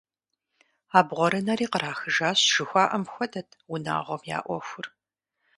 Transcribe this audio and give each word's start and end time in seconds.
«Абгъуэрынэри 0.97 1.67
кърахыжащ» 1.71 2.39
жыхуаӀэм 2.53 3.03
хуэдэт 3.11 3.49
унагъуэм 3.73 4.21
я 4.37 4.39
Ӏуэхур. 4.45 4.85